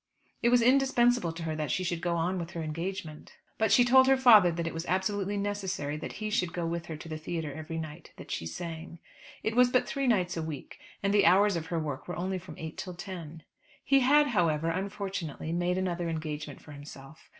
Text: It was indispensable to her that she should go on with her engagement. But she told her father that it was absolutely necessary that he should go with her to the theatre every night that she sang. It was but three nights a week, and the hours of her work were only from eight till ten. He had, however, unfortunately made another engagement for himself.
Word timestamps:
It 0.41 0.49
was 0.49 0.63
indispensable 0.63 1.31
to 1.31 1.43
her 1.43 1.55
that 1.55 1.69
she 1.69 1.83
should 1.83 2.01
go 2.01 2.15
on 2.15 2.39
with 2.39 2.49
her 2.53 2.63
engagement. 2.63 3.33
But 3.59 3.71
she 3.71 3.85
told 3.85 4.07
her 4.07 4.17
father 4.17 4.51
that 4.51 4.65
it 4.65 4.73
was 4.73 4.87
absolutely 4.87 5.37
necessary 5.37 5.95
that 5.95 6.13
he 6.13 6.31
should 6.31 6.53
go 6.53 6.65
with 6.65 6.87
her 6.87 6.97
to 6.97 7.07
the 7.07 7.19
theatre 7.19 7.53
every 7.53 7.77
night 7.77 8.11
that 8.17 8.31
she 8.31 8.47
sang. 8.47 8.97
It 9.43 9.55
was 9.55 9.69
but 9.69 9.87
three 9.87 10.07
nights 10.07 10.35
a 10.35 10.41
week, 10.41 10.79
and 11.03 11.13
the 11.13 11.27
hours 11.27 11.55
of 11.55 11.67
her 11.67 11.77
work 11.77 12.07
were 12.07 12.17
only 12.17 12.39
from 12.39 12.57
eight 12.57 12.79
till 12.79 12.95
ten. 12.95 13.43
He 13.83 13.99
had, 13.99 14.29
however, 14.29 14.69
unfortunately 14.71 15.53
made 15.53 15.77
another 15.77 16.09
engagement 16.09 16.63
for 16.63 16.71
himself. 16.71 17.29